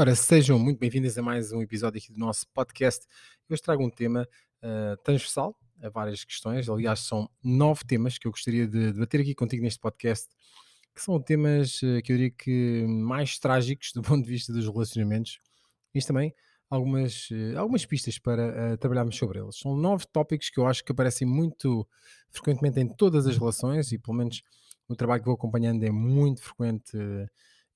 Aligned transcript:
Ora, 0.00 0.14
sejam 0.14 0.58
muito 0.58 0.78
bem-vindos 0.78 1.18
a 1.18 1.20
mais 1.20 1.52
um 1.52 1.60
episódio 1.60 1.98
aqui 1.98 2.10
do 2.10 2.18
nosso 2.18 2.48
podcast. 2.54 3.06
Hoje 3.50 3.60
trago 3.60 3.84
um 3.84 3.90
tema 3.90 4.26
uh, 4.62 4.96
transversal 5.04 5.54
a 5.78 5.90
várias 5.90 6.24
questões. 6.24 6.70
Aliás, 6.70 7.00
são 7.00 7.28
nove 7.44 7.84
temas 7.86 8.16
que 8.16 8.26
eu 8.26 8.32
gostaria 8.32 8.66
de 8.66 8.94
debater 8.94 9.20
aqui 9.20 9.34
contigo 9.34 9.62
neste 9.62 9.78
podcast, 9.78 10.26
que 10.94 11.02
são 11.02 11.20
temas 11.20 11.82
uh, 11.82 12.00
que 12.02 12.12
eu 12.12 12.16
diria 12.16 12.30
que 12.30 12.86
mais 12.88 13.38
trágicos 13.38 13.92
do 13.94 14.00
ponto 14.00 14.24
de 14.24 14.30
vista 14.30 14.54
dos 14.54 14.66
relacionamentos. 14.66 15.38
Isto 15.94 16.06
também 16.08 16.34
algumas, 16.70 17.28
uh, 17.30 17.58
algumas 17.58 17.84
pistas 17.84 18.18
para 18.18 18.78
trabalharmos 18.78 19.18
sobre 19.18 19.38
eles. 19.38 19.58
São 19.58 19.76
nove 19.76 20.06
tópicos 20.10 20.48
que 20.48 20.58
eu 20.58 20.66
acho 20.66 20.82
que 20.82 20.92
aparecem 20.92 21.28
muito 21.28 21.86
frequentemente 22.30 22.80
em 22.80 22.88
todas 22.88 23.26
as 23.26 23.36
relações 23.36 23.92
e, 23.92 23.98
pelo 23.98 24.16
menos, 24.16 24.42
no 24.88 24.96
trabalho 24.96 25.20
que 25.20 25.26
vou 25.26 25.34
acompanhando 25.34 25.84
é 25.84 25.90
muito 25.90 26.40
frequente 26.40 26.96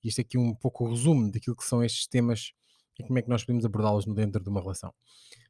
isto 0.07 0.21
aqui 0.21 0.37
um 0.37 0.53
pouco 0.53 0.85
o 0.85 0.89
resumo 0.89 1.31
daquilo 1.31 1.55
que 1.55 1.63
são 1.63 1.83
estes 1.83 2.07
temas 2.07 2.51
e 2.99 3.03
como 3.03 3.19
é 3.19 3.21
que 3.21 3.29
nós 3.29 3.43
podemos 3.43 3.65
abordá-los 3.65 4.05
dentro 4.05 4.41
de 4.41 4.49
uma 4.49 4.61
relação. 4.61 4.93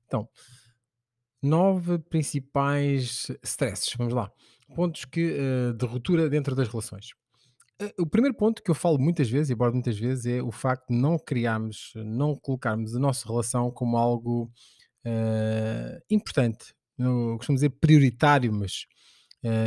Então, 0.05 0.27
nove 1.41 1.99
principais 1.99 3.27
stresses, 3.43 3.93
vamos 3.97 4.13
lá. 4.13 4.31
Pontos 4.75 5.05
que, 5.05 5.37
uh, 5.37 5.73
de 5.73 5.85
ruptura 5.85 6.29
dentro 6.29 6.55
das 6.55 6.67
relações. 6.67 7.09
Uh, 7.81 8.03
o 8.03 8.07
primeiro 8.07 8.35
ponto 8.35 8.63
que 8.63 8.71
eu 8.71 8.75
falo 8.75 8.97
muitas 8.97 9.29
vezes, 9.29 9.49
e 9.49 9.53
abordo 9.53 9.75
muitas 9.75 9.97
vezes, 9.97 10.25
é 10.25 10.41
o 10.41 10.51
facto 10.51 10.87
de 10.89 10.95
não 10.95 11.19
criarmos, 11.19 11.91
não 11.95 12.35
colocarmos 12.35 12.95
a 12.95 12.99
nossa 12.99 13.27
relação 13.27 13.69
como 13.71 13.97
algo 13.97 14.51
uh, 15.05 16.01
importante. 16.09 16.73
Eu 16.97 17.35
costumo 17.37 17.55
dizer 17.55 17.69
prioritário, 17.69 18.53
mas 18.53 18.85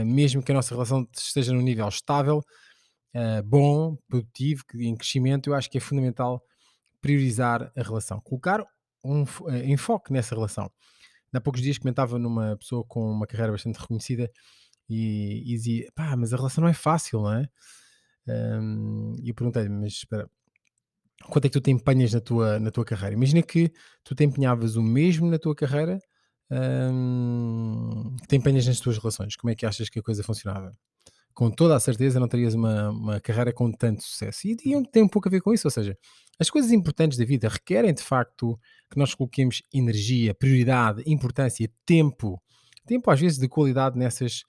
mesmo 0.05 0.43
que 0.43 0.51
a 0.51 0.55
nossa 0.57 0.75
relação 0.75 1.07
esteja 1.17 1.53
num 1.53 1.61
nível 1.61 1.87
estável, 1.87 2.43
uh, 3.15 3.43
bom, 3.45 3.97
produtivo, 4.09 4.65
em 4.75 4.97
crescimento, 4.97 5.51
eu 5.51 5.55
acho 5.55 5.71
que 5.71 5.79
é 5.79 5.81
fundamental 5.81 6.43
priorizar 7.01 7.73
a 7.77 7.83
relação, 7.83 8.21
colocar 8.21 8.65
um 9.05 9.23
uh, 9.23 9.57
enfoque 9.65 10.13
nessa 10.13 10.35
relação. 10.35 10.71
Há 11.33 11.41
poucos 11.41 11.61
dias 11.61 11.79
comentava 11.79 12.19
numa 12.19 12.57
pessoa 12.57 12.85
com 12.85 13.11
uma 13.11 13.27
carreira 13.27 13.53
bastante 13.53 13.79
reconhecida 13.79 14.31
e, 14.89 15.43
e 15.43 15.57
dizia: 15.57 15.91
pá, 15.95 16.17
mas 16.17 16.33
a 16.33 16.37
relação 16.37 16.63
não 16.63 16.69
é 16.69 16.75
fácil, 16.75 17.23
não 17.23 17.33
é? 17.35 17.49
Um, 18.27 19.15
e 19.23 19.29
eu 19.29 19.35
perguntei-lhe: 19.35 19.69
mas 19.69 19.93
espera, 19.93 20.29
quanto 21.29 21.45
é 21.45 21.49
que 21.49 21.53
tu 21.53 21.61
te 21.61 21.71
empenhas 21.71 22.13
na 22.15 22.21
tua, 22.21 22.59
na 22.59 22.71
tua 22.71 22.85
carreira? 22.85 23.15
Imagina 23.15 23.43
que 23.43 23.73
tu 24.03 24.15
te 24.15 24.25
empenhavas 24.25 24.77
o 24.77 24.83
mesmo 24.83 25.31
na 25.31 25.39
tua 25.39 25.55
carreira 25.55 25.99
um, 26.51 28.17
que 28.23 28.29
te 28.29 28.37
empenhas 28.37 28.67
nas 28.67 28.81
tuas 28.81 28.99
relações. 28.99 29.37
Como 29.37 29.51
é 29.51 29.55
que 29.55 29.67
achas 29.67 29.89
que 29.89 29.99
a 29.99 30.03
coisa 30.03 30.23
funcionava? 30.23 30.77
Com 31.39 31.53
toda 31.53 31.77
a 31.77 31.79
certeza 31.79 32.19
não 32.19 32.27
terias 32.27 32.53
uma, 32.53 32.91
uma 32.91 33.21
carreira 33.21 33.53
com 33.53 33.71
tanto 33.71 34.03
sucesso. 34.03 34.41
E, 34.45 34.57
e 34.65 34.87
tem 34.89 35.05
um 35.05 35.09
pouco 35.09 35.29
a 35.29 35.31
ver 35.31 35.41
com 35.41 35.55
isso, 35.55 35.69
ou 35.69 35.71
seja, 35.71 35.97
as 36.37 36.51
coisas 36.51 36.73
importantes 36.73 37.17
da 37.17 37.25
vida 37.25 37.49
requerem 37.49 37.95
de 37.95 38.03
facto 38.03 38.59
que 38.91 38.99
nós 38.99 39.15
coloquemos 39.15 39.63
energia, 39.73 40.35
prioridade, 40.35 41.01
importância, 41.07 41.71
tempo, 41.87 42.43
tempo 42.85 43.09
às 43.09 43.21
vezes 43.21 43.39
de 43.39 43.47
qualidade 43.47 43.97
nessas, 43.97 44.43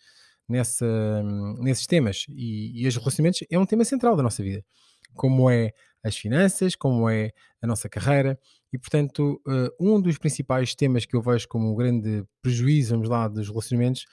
nessa, 0.48 1.22
nesses 1.60 1.86
temas. 1.86 2.26
E, 2.28 2.82
e 2.82 2.88
os 2.88 2.96
relacionamentos 2.96 3.44
é 3.48 3.60
um 3.60 3.68
tema 3.68 3.86
central 3.86 4.16
da 4.16 4.24
nossa 4.24 4.42
vida, 4.42 4.66
como 5.14 5.48
é 5.48 5.72
as 6.04 6.18
finanças, 6.18 6.76
como 6.76 7.08
é 7.08 7.30
a 7.62 7.68
nossa 7.68 7.88
carreira. 7.88 8.40
E 8.74 8.80
portanto, 8.80 9.40
uh, 9.46 9.70
um 9.80 10.02
dos 10.02 10.18
principais 10.18 10.74
temas 10.74 11.06
que 11.06 11.16
eu 11.16 11.22
vejo 11.22 11.48
como 11.48 11.72
um 11.72 11.76
grande 11.76 12.24
prejuízo, 12.42 12.96
vamos 12.96 13.10
lá, 13.10 13.28
dos 13.28 13.48
relacionamentos 13.48 14.08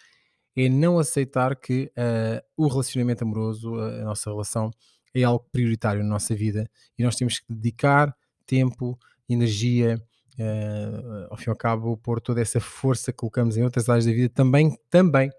é 0.56 0.68
não 0.68 0.98
aceitar 0.98 1.54
que 1.54 1.92
uh, 1.96 2.42
o 2.56 2.66
relacionamento 2.66 3.22
amoroso, 3.22 3.74
a, 3.74 3.88
a 3.88 4.04
nossa 4.04 4.30
relação, 4.30 4.70
é 5.14 5.22
algo 5.22 5.46
prioritário 5.52 6.02
na 6.02 6.08
nossa 6.08 6.34
vida 6.34 6.68
e 6.98 7.02
nós 7.02 7.16
temos 7.16 7.38
que 7.38 7.52
dedicar 7.52 8.14
tempo, 8.46 8.98
energia, 9.28 10.00
uh, 10.38 11.26
ao 11.30 11.36
fim 11.36 11.48
e 11.48 11.50
ao 11.50 11.56
cabo, 11.56 11.96
pôr 11.96 12.20
toda 12.20 12.40
essa 12.40 12.60
força 12.60 13.12
que 13.12 13.18
colocamos 13.18 13.56
em 13.56 13.62
outras 13.62 13.88
áreas 13.88 14.06
da 14.06 14.12
vida 14.12 14.28
também, 14.28 14.76
também 14.90 15.30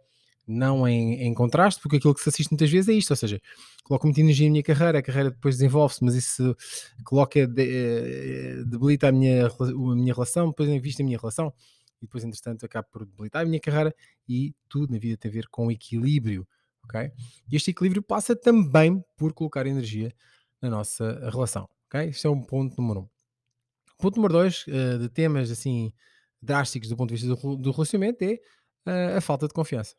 não 0.48 0.88
em, 0.88 1.24
em, 1.24 1.34
contraste, 1.34 1.82
porque 1.82 1.98
aquilo 1.98 2.14
que 2.14 2.22
se 2.22 2.30
assiste 2.30 2.50
muitas 2.52 2.70
vezes 2.70 2.88
é 2.88 2.94
isto, 2.94 3.12
ou 3.12 3.18
seja, 3.18 3.42
coloco 3.84 4.08
muita 4.08 4.22
energia 4.22 4.48
na 4.48 4.52
minha 4.52 4.64
carreira, 4.64 5.00
a 5.00 5.02
carreira 5.02 5.30
depois 5.30 5.56
desenvolve-se, 5.56 6.04
mas 6.06 6.16
isso 6.16 6.56
coloca, 7.04 7.46
de, 7.46 7.64
eh, 7.64 8.64
debilita 8.66 9.10
a 9.10 9.12
minha, 9.12 9.48
a 9.48 9.96
minha 9.96 10.14
relação, 10.14 10.48
depois 10.48 10.70
em 10.70 10.80
vista 10.80 11.04
a 11.04 11.06
minha 11.06 11.18
relação, 11.18 11.54
e 12.02 12.06
depois, 12.06 12.24
entretanto, 12.24 12.66
acabo 12.66 12.88
por 12.92 13.06
debilitar 13.06 13.44
a 13.44 13.46
minha 13.46 13.60
carreira 13.60 13.94
e 14.28 14.54
tudo 14.70 14.92
na 14.94 15.00
vida 15.00 15.18
tem 15.18 15.30
a 15.30 15.34
ver 15.34 15.48
com 15.50 15.72
equilíbrio, 15.72 16.48
ok? 16.84 17.12
E 17.50 17.56
este 17.56 17.72
equilíbrio 17.72 18.02
passa 18.02 18.36
também 18.36 19.04
por 19.16 19.34
colocar 19.34 19.66
energia 19.66 20.14
na 20.62 20.70
nossa 20.70 21.30
relação, 21.30 21.70
ok? 21.88 22.10
Este 22.10 22.28
é 22.28 22.30
um 22.30 22.42
ponto 22.42 22.80
número 22.80 23.02
um. 23.02 23.10
Ponto 23.98 24.18
número 24.18 24.34
dois, 24.34 24.66
uh, 24.68 25.00
de 25.00 25.10
temas 25.10 25.50
assim 25.50 25.92
drásticos 26.42 26.90
do 26.90 26.96
ponto 26.96 27.10
de 27.10 27.16
vista 27.16 27.36
do, 27.36 27.58
do 27.58 27.72
relacionamento, 27.72 28.24
é 28.24 28.40
uh, 28.86 29.18
a 29.18 29.22
falta 29.22 29.48
de 29.48 29.54
confiança. 29.54 29.96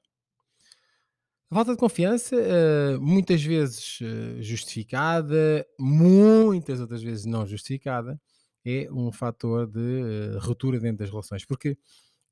A 1.50 1.54
falta 1.54 1.72
de 1.72 1.78
confiança, 1.78 2.37
uh, 2.37 3.00
muitas 3.00 3.42
vezes 3.42 3.98
justificada, 4.41 5.66
muitas 5.78 6.78
outras 6.81 7.03
vezes 7.03 7.25
não 7.25 7.47
justificada, 7.47 8.20
é 8.64 8.88
um 8.91 9.10
fator 9.12 9.66
de 9.66 9.78
uh, 9.78 10.38
ruptura 10.41 10.78
dentro 10.78 10.98
das 10.98 11.10
relações, 11.10 11.44
porque 11.44 11.76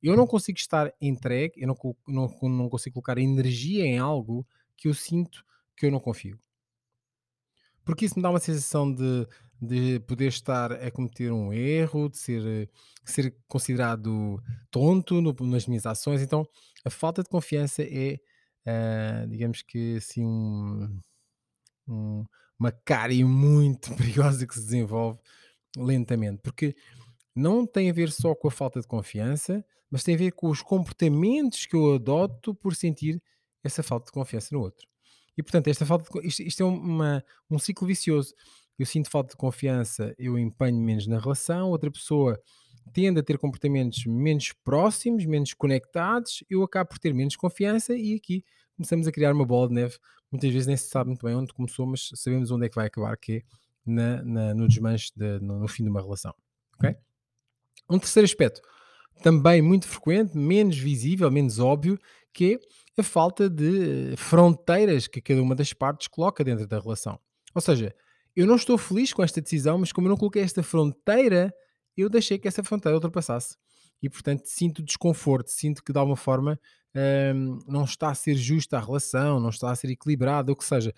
eu 0.03 0.17
não 0.17 0.27
consigo 0.27 0.59
estar 0.59 0.93
entregue, 1.01 1.61
eu 1.61 1.69
não, 1.69 1.77
não, 2.07 2.49
não 2.49 2.69
consigo 2.69 2.95
colocar 2.95 3.19
energia 3.19 3.85
em 3.85 3.99
algo 3.99 4.47
que 4.77 4.89
eu 4.89 4.95
sinto 4.95 5.45
que 5.77 5.87
eu 5.87 5.91
não 5.91 6.01
confio. 6.01 6.39
Porque 7.85 8.05
isso 8.05 8.17
me 8.17 8.23
dá 8.23 8.31
uma 8.31 8.41
sensação 8.41 8.93
de, 8.93 9.27
de 9.61 10.01
poder 10.01 10.27
estar 10.27 10.73
a 10.73 10.91
cometer 10.91 11.31
um 11.31 11.53
erro, 11.53 12.09
de 12.09 12.19
ser, 12.19 12.71
ser 13.05 13.35
considerado 13.47 14.43
tonto 14.71 15.21
no, 15.21 15.35
nas 15.41 15.67
minhas 15.67 15.87
ações. 15.87 16.21
Então, 16.21 16.47
a 16.85 16.91
falta 16.91 17.23
de 17.23 17.29
confiança 17.29 17.83
é, 17.83 18.19
uh, 18.67 19.29
digamos 19.29 19.63
que 19.63 19.97
assim, 19.97 20.25
um, 20.25 21.01
um, 21.89 22.25
uma 22.59 22.73
cárie 22.73 23.25
muito 23.25 23.95
perigosa 23.97 24.47
que 24.47 24.55
se 24.55 24.65
desenvolve 24.65 25.21
lentamente, 25.77 26.41
porque 26.43 26.75
não 27.35 27.67
tem 27.67 27.91
a 27.91 27.93
ver 27.93 28.11
só 28.11 28.35
com 28.35 28.49
a 28.49 28.51
falta 28.51 28.81
de 28.81 28.87
confiança, 28.87 29.65
mas 29.91 30.03
tem 30.03 30.15
a 30.15 30.19
ver 30.19 30.33
com 30.33 30.49
os 30.49 30.63
comportamentos 30.63 31.67
que 31.67 31.77
eu 31.77 31.95
adoto 31.95 32.55
por 32.55 32.75
sentir 32.75 33.23
essa 33.63 33.83
falta 33.83 34.07
de 34.07 34.13
confiança 34.13 34.49
no 34.53 34.61
outro. 34.61 34.87
E 35.37 35.43
portanto, 35.43 35.69
esta 35.69 35.85
falta 35.85 36.21
de, 36.21 36.27
isto, 36.27 36.43
isto 36.43 36.63
é 36.63 36.67
uma, 36.67 37.23
um 37.51 37.59
ciclo 37.59 37.87
vicioso. 37.87 38.35
Eu 38.79 38.87
sinto 38.87 39.11
falta 39.11 39.31
de 39.31 39.37
confiança, 39.37 40.15
eu 40.19 40.39
empenho 40.39 40.79
menos 40.79 41.07
na 41.07 41.19
relação, 41.19 41.71
outra 41.71 41.91
pessoa 41.91 42.41
tende 42.93 43.21
a 43.21 43.23
ter 43.23 43.39
comportamentos 43.39 44.05
menos 44.07 44.53
próximos, 44.65 45.27
menos 45.27 45.53
conectados, 45.53 46.45
eu 46.49 46.63
acabo 46.63 46.91
por 46.91 46.99
ter 46.99 47.13
menos 47.13 47.37
confiança 47.37 47.95
e 47.97 48.15
aqui 48.15 48.45
começamos 48.77 49.07
a 49.07 49.13
criar 49.13 49.33
uma 49.33 49.45
bola 49.45 49.69
de 49.69 49.75
neve. 49.75 49.99
Muitas 50.31 50.51
vezes 50.51 50.67
nem 50.67 50.77
se 50.77 50.89
sabe 50.89 51.09
muito 51.09 51.25
bem 51.25 51.35
onde 51.35 51.53
começou, 51.53 51.87
mas 51.87 52.11
sabemos 52.15 52.51
onde 52.51 52.67
é 52.67 52.69
que 52.69 52.77
vai 52.77 52.87
acabar, 52.87 53.17
que 53.17 53.33
é 53.33 53.43
na, 53.87 54.23
na, 54.23 54.55
no 54.55 54.69
desmanche, 54.69 55.11
de, 55.15 55.39
no, 55.41 55.61
no, 55.61 55.69
fim 55.69 55.85
de 55.85 55.91
uma 55.91 56.01
relação. 56.01 56.35
Okay? 56.79 56.97
Um 57.89 57.99
terceiro 57.99 58.25
aspecto, 58.25 58.61
também 59.23 59.63
muito 59.63 59.87
frequente, 59.87 60.37
menos 60.37 60.77
visível, 60.77 61.31
menos 61.31 61.59
óbvio, 61.59 61.99
que 62.33 62.55
é 62.97 63.01
a 63.01 63.03
falta 63.03 63.49
de 63.49 64.15
fronteiras 64.17 65.07
que 65.07 65.21
cada 65.21 65.43
uma 65.43 65.55
das 65.55 65.73
partes 65.73 66.09
coloca 66.09 66.43
dentro 66.43 66.67
da 66.67 66.81
relação. 66.81 67.19
Ou 67.55 67.61
seja, 67.61 67.95
eu 68.35 68.47
não 68.47 68.57
estou 68.57 68.77
feliz 68.77 69.13
com 69.13 69.23
esta 69.23 69.41
decisão, 69.41 69.79
mas 69.79 69.93
como 69.93 70.07
eu 70.07 70.11
não 70.11 70.17
coloquei 70.17 70.43
esta 70.43 70.63
fronteira, 70.63 71.55
eu 71.97 72.11
deixei 72.11 72.39
que 72.39 72.47
essa 72.47 72.63
fronteira 72.63 72.97
ultrapassasse. 72.97 73.57
E 74.03 74.11
portanto 74.11 74.43
sinto 74.45 74.83
desconforto, 74.83 75.51
sinto 75.51 75.83
que 75.83 75.93
de 75.93 75.99
alguma 75.99 76.17
forma 76.17 76.61
hum, 77.35 77.59
não 77.67 77.85
está 77.85 78.11
a 78.11 78.15
ser 78.15 78.35
justa 78.35 78.77
a 78.77 78.81
relação, 78.81 79.41
não 79.41 79.49
está 79.49 79.71
a 79.71 79.75
ser 79.75 79.91
equilibrada, 79.91 80.53
ou 80.53 80.57
que 80.57 80.65
seja. 80.65 80.93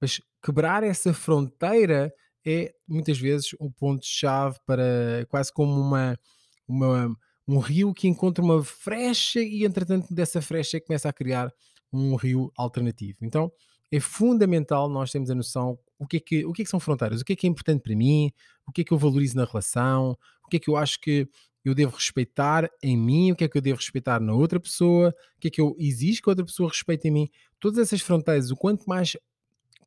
Mas 0.00 0.20
quebrar 0.42 0.82
essa 0.82 1.12
fronteira 1.12 2.12
é 2.46 2.72
muitas 2.86 3.18
vezes 3.18 3.50
o 3.58 3.70
ponto-chave 3.70 4.58
para 4.64 5.26
quase 5.28 5.52
como 5.52 5.72
uma, 5.80 6.18
uma, 6.66 7.16
um 7.46 7.58
rio 7.58 7.92
que 7.92 8.08
encontra 8.08 8.42
uma 8.42 8.62
frecha 8.62 9.40
e 9.40 9.64
entretanto 9.64 10.14
dessa 10.14 10.40
frecha 10.40 10.80
começa 10.80 11.08
a 11.08 11.12
criar 11.12 11.52
um 11.92 12.14
rio 12.14 12.52
alternativo. 12.56 13.18
Então 13.22 13.52
é 13.90 14.00
fundamental 14.00 14.88
nós 14.88 15.10
termos 15.10 15.30
a 15.30 15.34
noção 15.34 15.78
o 15.98 16.06
que 16.06 16.18
é 16.18 16.20
que, 16.20 16.44
o 16.44 16.52
que, 16.52 16.62
é 16.62 16.64
que 16.64 16.70
são 16.70 16.78
fronteiras, 16.78 17.20
o 17.20 17.24
que 17.24 17.32
é 17.32 17.36
que 17.36 17.46
é 17.46 17.50
importante 17.50 17.82
para 17.82 17.96
mim, 17.96 18.30
o 18.66 18.72
que 18.72 18.82
é 18.82 18.84
que 18.84 18.92
eu 18.92 18.98
valorizo 18.98 19.36
na 19.36 19.44
relação, 19.44 20.16
o 20.44 20.48
que 20.48 20.56
é 20.56 20.60
que 20.60 20.70
eu 20.70 20.76
acho 20.76 21.00
que 21.00 21.28
eu 21.64 21.74
devo 21.74 21.96
respeitar 21.96 22.70
em 22.82 22.96
mim, 22.96 23.32
o 23.32 23.36
que 23.36 23.44
é 23.44 23.48
que 23.48 23.58
eu 23.58 23.62
devo 23.62 23.78
respeitar 23.78 24.20
na 24.20 24.32
outra 24.32 24.60
pessoa, 24.60 25.14
o 25.36 25.40
que 25.40 25.48
é 25.48 25.50
que 25.50 25.60
eu 25.60 25.74
exijo 25.78 26.22
que 26.22 26.28
a 26.28 26.32
outra 26.32 26.44
pessoa 26.44 26.68
respeite 26.68 27.08
em 27.08 27.10
mim. 27.10 27.28
Todas 27.58 27.78
essas 27.78 28.00
fronteiras, 28.00 28.50
o 28.50 28.56
quanto 28.56 28.84
mais 28.86 29.16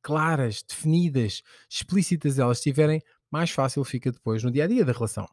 claras, 0.02 0.64
definidas, 0.64 1.42
explícitas 1.70 2.40
elas 2.40 2.58
estiverem, 2.58 3.02
mais 3.30 3.52
fácil 3.52 3.84
fica 3.84 4.12
depois 4.12 4.44
no 4.44 4.52
dia 4.52 4.66
a 4.66 4.68
dia 4.68 4.84
da 4.84 4.92
relação. 4.92 5.28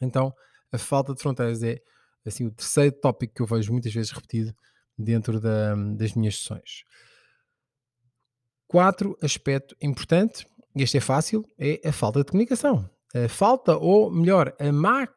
Então, 0.00 0.34
a 0.72 0.78
falta 0.78 1.14
de 1.14 1.20
fronteiras 1.20 1.62
é 1.62 1.80
assim 2.24 2.46
o 2.46 2.50
terceiro 2.50 2.92
tópico 2.92 3.34
que 3.34 3.42
eu 3.42 3.46
vejo 3.46 3.72
muitas 3.72 3.92
vezes 3.92 4.10
repetido 4.10 4.54
dentro 4.98 5.40
da, 5.40 5.74
das 5.74 6.14
minhas 6.14 6.38
sessões. 6.38 6.84
Quatro, 8.66 9.16
aspecto 9.22 9.76
importante, 9.80 10.46
este 10.74 10.98
é 10.98 11.00
fácil, 11.00 11.44
é 11.58 11.80
a 11.88 11.92
falta 11.92 12.20
de 12.20 12.30
comunicação. 12.30 12.88
A 13.14 13.28
falta, 13.28 13.76
ou 13.76 14.10
melhor, 14.10 14.54
a 14.58 14.72
má, 14.72 15.08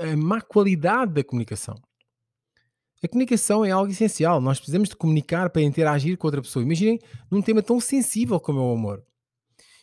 a 0.00 0.16
má 0.16 0.40
qualidade 0.40 1.12
da 1.12 1.22
comunicação. 1.22 1.76
A 3.02 3.08
comunicação 3.08 3.64
é 3.64 3.70
algo 3.70 3.90
essencial. 3.90 4.40
Nós 4.40 4.58
precisamos 4.58 4.88
de 4.88 4.96
comunicar 4.96 5.50
para 5.50 5.62
interagir 5.62 6.16
com 6.16 6.26
outra 6.26 6.40
pessoa. 6.40 6.62
Imaginem 6.62 6.98
num 7.30 7.42
tema 7.42 7.62
tão 7.62 7.78
sensível 7.78 8.40
como 8.40 8.58
é 8.58 8.62
o 8.62 8.72
amor. 8.72 9.04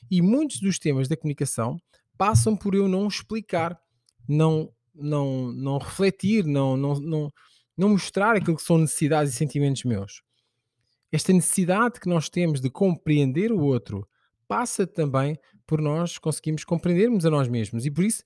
E 0.10 0.21
muitos 0.21 0.60
dos 0.60 0.80
temas 0.80 1.07
da 1.07 1.15
comunicação 1.15 1.77
passam 2.18 2.56
por 2.56 2.75
eu 2.75 2.88
não 2.88 3.07
explicar, 3.07 3.80
não, 4.27 4.71
não, 4.94 5.51
não 5.51 5.77
refletir, 5.77 6.45
não, 6.45 6.75
não, 6.75 7.00
não, 7.00 7.33
não 7.77 7.89
mostrar 7.89 8.36
aquilo 8.36 8.57
que 8.57 8.63
são 8.63 8.77
necessidades 8.77 9.33
e 9.33 9.38
sentimentos 9.38 9.83
meus. 9.83 10.21
Esta 11.12 11.31
necessidade 11.31 12.00
que 12.00 12.09
nós 12.09 12.30
temos 12.30 12.59
de 12.59 12.69
compreender 12.69 13.51
o 13.51 13.62
outro 13.62 14.07
passa 14.48 14.86
também 14.86 15.38
por 15.66 15.81
nós 15.81 16.18
conseguirmos 16.18 16.63
compreendermos 16.63 17.25
a 17.25 17.30
nós 17.30 17.48
mesmos. 17.48 17.86
E 17.86 17.92
por 17.92 18.04
isso, 18.04 18.24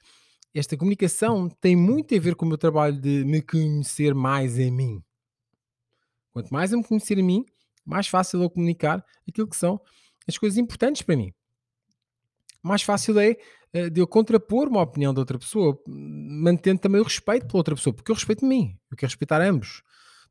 esta 0.59 0.75
comunicação 0.75 1.50
tem 1.62 1.75
muito 1.75 2.15
a 2.15 2.19
ver 2.19 2.36
com 2.36 2.45
o 2.45 2.48
meu 2.48 2.57
trabalho 2.57 3.00
de 3.00 3.24
me 3.25 3.42
conhecer 3.42 4.13
mais 4.13 4.57
a 4.57 4.71
mim. 4.71 5.04
Quanto 6.31 6.50
mais 6.50 6.71
eu 6.71 6.80
me 6.80 6.83
conhecer 6.83 7.19
a 7.19 7.24
mim, 7.24 7.45
mais 7.86 8.07
fácil 8.07 8.42
eu 8.42 8.50
comunicar 8.50 9.04
aquilo 9.27 9.48
que 9.48 9.56
são 9.56 9.80
as 10.27 10.38
coisas 10.38 10.57
importantes 10.57 11.01
para 11.01 11.15
mim. 11.15 11.33
Mais 12.62 12.81
fácil 12.81 13.18
é 13.19 13.38
uh, 13.74 13.89
de 13.89 14.01
eu 14.01 14.07
contrapor 14.07 14.68
uma 14.68 14.81
opinião 14.81 15.13
de 15.13 15.19
outra 15.19 15.39
pessoa, 15.39 15.80
mantendo 15.88 16.80
também 16.80 17.00
o 17.00 17.04
respeito 17.04 17.48
pela 17.48 17.59
outra 17.59 17.75
pessoa, 17.75 17.94
porque 17.94 18.12
eu 18.12 18.15
respeito 18.15 18.45
mim, 18.45 18.77
eu 18.92 18.98
quero 18.98 19.09
respeitar 19.09 19.42
ambos. 19.42 19.81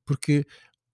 Porque 0.05 0.45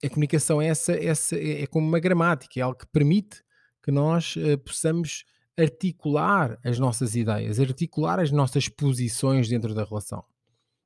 a 0.04 0.08
comunicação 0.08 0.60
é, 0.60 0.68
essa, 0.68 0.92
essa, 0.92 1.36
é, 1.36 1.62
é 1.62 1.66
como 1.66 1.86
uma 1.86 2.00
gramática, 2.00 2.58
é 2.58 2.62
algo 2.62 2.78
que 2.78 2.86
permite 2.86 3.42
que 3.82 3.90
nós 3.90 4.36
uh, 4.36 4.58
possamos 4.58 5.24
articular 5.58 6.58
as 6.64 6.78
nossas 6.78 7.14
ideias, 7.14 7.60
articular 7.60 8.18
as 8.18 8.30
nossas 8.30 8.68
posições 8.68 9.48
dentro 9.48 9.74
da 9.74 9.84
relação. 9.84 10.24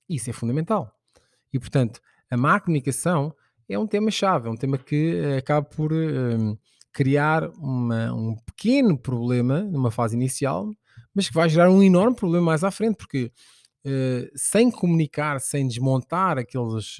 Isso 0.08 0.30
é 0.30 0.32
fundamental. 0.32 0.92
E, 1.52 1.58
portanto, 1.58 2.00
a 2.30 2.36
má 2.36 2.58
comunicação 2.60 3.34
é 3.68 3.78
um 3.78 3.86
tema-chave, 3.86 4.48
é 4.48 4.50
um 4.50 4.56
tema 4.56 4.78
que 4.78 5.20
uh, 5.20 5.38
acaba 5.38 5.66
por 5.66 5.92
uh, 5.92 6.58
criar 6.92 7.48
uma, 7.50 8.12
um 8.12 8.36
pequeno 8.36 8.98
problema 8.98 9.60
numa 9.60 9.90
fase 9.90 10.16
inicial, 10.16 10.70
mas 11.14 11.28
que 11.28 11.34
vai 11.34 11.48
gerar 11.48 11.70
um 11.70 11.82
enorme 11.82 12.16
problema 12.16 12.46
mais 12.46 12.64
à 12.64 12.70
frente, 12.70 12.96
porque 12.96 13.32
uh, 13.84 14.30
sem 14.34 14.70
comunicar, 14.70 15.40
sem 15.40 15.66
desmontar 15.66 16.38
aqueles 16.38 16.98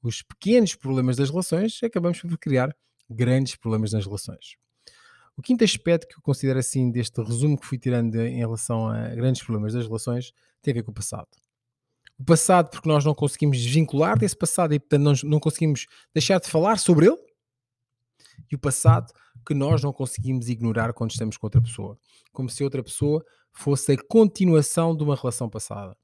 os 0.00 0.22
pequenos 0.22 0.74
problemas 0.74 1.16
das 1.16 1.30
relações, 1.30 1.80
acabamos 1.82 2.20
por 2.20 2.38
criar 2.38 2.74
grandes 3.10 3.56
problemas 3.56 3.92
nas 3.92 4.04
relações. 4.04 4.56
O 5.38 5.42
quinto 5.42 5.62
aspecto 5.62 6.08
que 6.08 6.18
eu 6.18 6.20
considero 6.20 6.58
assim 6.58 6.90
deste 6.90 7.22
resumo 7.22 7.56
que 7.56 7.64
fui 7.64 7.78
tirando 7.78 8.16
em 8.16 8.38
relação 8.38 8.88
a 8.88 9.10
grandes 9.10 9.40
problemas 9.40 9.72
das 9.72 9.86
relações 9.86 10.32
tem 10.60 10.72
a 10.72 10.74
ver 10.74 10.82
com 10.82 10.90
o 10.90 10.94
passado. 10.94 11.28
O 12.18 12.24
passado, 12.24 12.70
porque 12.70 12.88
nós 12.88 13.04
não 13.04 13.14
conseguimos 13.14 13.56
desvincular 13.56 14.18
desse 14.18 14.36
passado 14.36 14.74
e, 14.74 14.80
portanto, 14.80 15.00
não, 15.00 15.30
não 15.30 15.38
conseguimos 15.38 15.86
deixar 16.12 16.40
de 16.40 16.50
falar 16.50 16.76
sobre 16.80 17.06
ele. 17.06 17.18
E 18.50 18.56
o 18.56 18.58
passado, 18.58 19.12
que 19.46 19.54
nós 19.54 19.80
não 19.80 19.92
conseguimos 19.92 20.48
ignorar 20.48 20.92
quando 20.92 21.12
estamos 21.12 21.36
com 21.36 21.46
outra 21.46 21.62
pessoa. 21.62 21.96
Como 22.32 22.50
se 22.50 22.64
outra 22.64 22.82
pessoa 22.82 23.24
fosse 23.52 23.92
a 23.92 23.96
continuação 24.08 24.96
de 24.96 25.04
uma 25.04 25.14
relação 25.14 25.48
passada. 25.48 25.96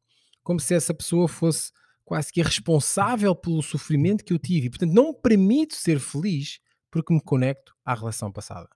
Como 0.44 0.60
se 0.60 0.74
essa 0.76 0.94
pessoa 0.94 1.26
fosse 1.26 1.72
quase 2.04 2.32
que 2.32 2.40
responsável 2.40 3.34
pelo 3.34 3.64
sofrimento 3.64 4.24
que 4.24 4.32
eu 4.32 4.38
tive. 4.38 4.68
E, 4.68 4.70
portanto, 4.70 4.92
não 4.92 5.08
me 5.08 5.18
permito 5.20 5.74
ser 5.74 5.98
feliz 5.98 6.60
porque 6.88 7.12
me 7.12 7.20
conecto 7.20 7.74
à 7.84 7.96
relação 7.96 8.30
passada 8.30 8.68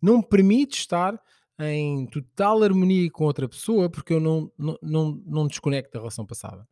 não 0.00 0.18
me 0.18 0.26
permite 0.26 0.78
estar 0.78 1.20
em 1.58 2.06
total 2.06 2.62
harmonia 2.62 3.10
com 3.10 3.24
outra 3.24 3.48
pessoa 3.48 3.90
porque 3.90 4.12
eu 4.12 4.20
não, 4.20 4.50
não, 4.56 4.78
não, 4.80 5.22
não 5.26 5.46
desconecto 5.46 5.92
da 5.92 5.98
relação 5.98 6.24
passada. 6.24 6.66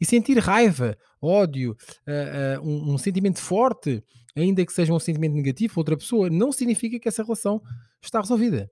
E 0.00 0.04
sentir 0.04 0.38
raiva, 0.38 0.96
ódio, 1.20 1.76
uh, 2.06 2.60
uh, 2.60 2.68
um, 2.68 2.94
um, 2.94 2.98
sentimento 2.98 3.40
forte, 3.40 4.02
ainda 4.34 4.64
que 4.66 4.72
seja 4.72 4.92
um 4.92 4.98
sentimento 4.98 5.34
negativo 5.34 5.74
outra 5.76 5.96
pessoa, 5.96 6.28
não 6.28 6.52
significa 6.52 6.98
que 6.98 7.08
essa 7.08 7.22
relação 7.22 7.62
está 8.02 8.20
resolvida. 8.20 8.70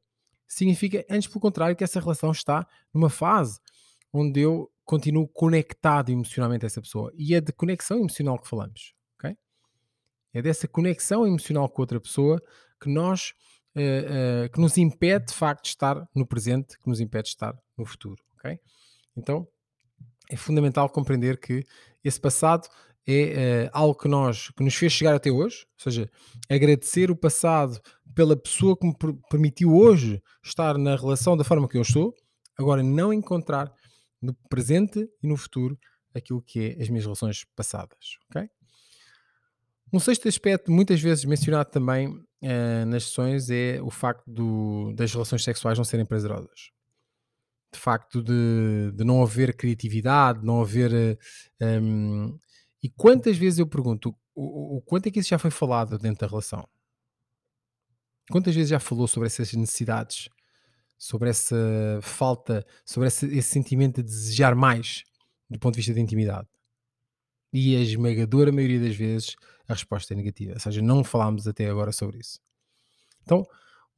Significa, 0.48 1.04
antes 1.08 1.28
pelo 1.28 1.40
contrário, 1.40 1.76
que 1.76 1.84
essa 1.84 2.00
relação 2.00 2.30
está 2.32 2.66
numa 2.92 3.08
fase 3.08 3.58
onde 4.12 4.40
eu 4.40 4.70
continuo 4.84 5.26
conectado 5.28 6.10
emocionalmente 6.10 6.64
a 6.64 6.68
essa 6.68 6.82
pessoa. 6.82 7.12
E 7.16 7.34
é 7.34 7.40
de 7.40 7.52
conexão 7.52 7.98
emocional 7.98 8.38
que 8.38 8.48
falamos. 8.48 8.94
Okay? 9.16 9.36
É 10.34 10.42
dessa 10.42 10.68
conexão 10.68 11.26
emocional 11.26 11.68
com 11.68 11.80
outra 11.80 12.00
pessoa 12.00 12.42
que 12.80 12.90
nós 12.90 13.32
uh, 13.76 14.46
uh, 14.46 14.50
que 14.50 14.60
nos 14.60 14.76
impede 14.76 15.26
de 15.26 15.34
facto 15.34 15.64
de 15.64 15.68
estar 15.70 16.08
no 16.14 16.26
presente, 16.26 16.78
que 16.78 16.88
nos 16.88 17.00
impede 17.00 17.24
de 17.24 17.30
estar 17.30 17.54
no 17.76 17.84
futuro, 17.84 18.22
ok? 18.36 18.58
Então 19.16 19.46
é 20.30 20.36
fundamental 20.36 20.88
compreender 20.88 21.38
que 21.38 21.64
esse 22.02 22.20
passado 22.20 22.68
é 23.06 23.66
uh, 23.66 23.70
algo 23.72 23.94
que 23.94 24.08
nós 24.08 24.50
que 24.50 24.62
nos 24.62 24.74
fez 24.74 24.92
chegar 24.92 25.14
até 25.14 25.30
hoje, 25.30 25.66
ou 25.78 25.82
seja, 25.82 26.10
agradecer 26.48 27.10
o 27.10 27.16
passado 27.16 27.80
pela 28.14 28.36
pessoa 28.36 28.76
que 28.76 28.86
me 28.86 28.94
permitiu 29.30 29.74
hoje 29.74 30.22
estar 30.42 30.76
na 30.78 30.96
relação 30.96 31.36
da 31.36 31.44
forma 31.44 31.68
que 31.68 31.76
eu 31.76 31.82
estou, 31.82 32.14
agora 32.58 32.82
não 32.82 33.12
encontrar 33.12 33.72
no 34.20 34.34
presente 34.48 35.08
e 35.22 35.26
no 35.26 35.36
futuro 35.36 35.78
aquilo 36.14 36.42
que 36.42 36.76
é 36.78 36.82
as 36.82 36.88
minhas 36.88 37.04
relações 37.04 37.44
passadas, 37.56 38.18
ok? 38.30 38.48
Um 39.92 39.98
sexto 39.98 40.28
aspecto, 40.28 40.70
muitas 40.70 41.00
vezes 41.00 41.24
mencionado 41.24 41.70
também, 41.70 42.14
uh, 42.42 42.86
nas 42.86 43.04
sessões 43.04 43.50
é 43.50 43.80
o 43.82 43.90
facto 43.90 44.30
do, 44.30 44.92
das 44.94 45.12
relações 45.12 45.44
sexuais 45.44 45.78
não 45.78 45.84
serem 45.84 46.04
prazerosas. 46.04 46.70
De 47.72 47.78
facto, 47.78 48.22
de, 48.22 48.92
de 48.94 49.04
não 49.04 49.22
haver 49.22 49.56
criatividade, 49.56 50.44
não 50.44 50.60
haver. 50.60 50.92
Uh, 50.92 51.18
eh, 51.60 51.80
um, 51.80 52.24
ehm, 52.26 52.38
e 52.82 52.90
quantas 52.90 53.38
vezes 53.38 53.60
eu 53.60 53.66
pergunto, 53.66 54.14
o, 54.34 54.76
o, 54.76 54.82
quanto 54.82 55.06
é 55.06 55.10
que 55.10 55.20
isso 55.20 55.30
já 55.30 55.38
foi 55.38 55.50
falado 55.50 55.98
dentro 55.98 56.20
da 56.20 56.26
relação? 56.26 56.68
Quantas 58.30 58.54
vezes 58.54 58.70
já 58.70 58.80
falou 58.80 59.06
sobre 59.06 59.28
essas 59.28 59.52
necessidades, 59.52 60.28
sobre 60.98 61.30
essa 61.30 61.56
falta, 62.02 62.66
sobre 62.84 63.08
esse, 63.08 63.26
esse 63.26 63.48
sentimento 63.48 64.02
de 64.02 64.08
desejar 64.08 64.54
mais 64.54 65.02
do 65.48 65.58
ponto 65.58 65.74
de 65.74 65.78
vista 65.78 65.94
da 65.94 66.00
intimidade? 66.00 66.48
E 67.52 67.76
a 67.76 67.80
esmagadora 67.80 68.50
maioria 68.50 68.80
das 68.80 68.96
vezes 68.96 69.36
a 69.68 69.74
resposta 69.74 70.14
é 70.14 70.16
negativa. 70.16 70.54
Ou 70.54 70.60
seja, 70.60 70.80
não 70.80 71.04
falámos 71.04 71.46
até 71.46 71.68
agora 71.68 71.92
sobre 71.92 72.18
isso. 72.18 72.40
Então, 73.22 73.46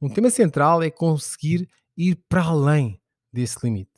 um 0.01 0.09
tema 0.09 0.29
central 0.29 0.83
é 0.83 0.89
conseguir 0.89 1.69
ir 1.97 2.15
para 2.27 2.43
além 2.43 3.01
desse 3.31 3.57
limite. 3.63 3.91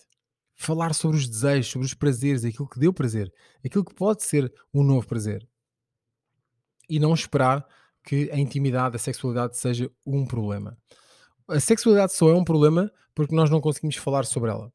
Falar 0.56 0.94
sobre 0.94 1.18
os 1.18 1.28
desejos, 1.28 1.68
sobre 1.68 1.86
os 1.86 1.94
prazeres, 1.94 2.46
aquilo 2.46 2.68
que 2.68 2.80
deu 2.80 2.94
prazer, 2.94 3.32
aquilo 3.64 3.86
que 3.86 3.94
pode 3.94 4.24
ser 4.24 4.52
um 4.74 4.84
novo 4.84 5.08
prazer. 5.08 5.48
E 6.90 7.00
não 7.00 7.14
esperar 7.14 7.66
que 8.04 8.32
a 8.32 8.38
intimidade, 8.38 8.96
a 8.96 9.00
sexualidade 9.00 9.58
seja 9.58 9.92
um 10.06 10.26
problema. 10.26 10.78
A 11.48 11.60
sexualidade 11.60 12.14
só 12.14 12.30
é 12.30 12.34
um 12.34 12.44
problema 12.44 12.92
porque 13.14 13.36
nós 13.36 13.50
não 13.50 13.60
conseguimos 13.60 13.98
falar 13.98 14.26
sobre 14.26 14.50
ela. 14.50 14.72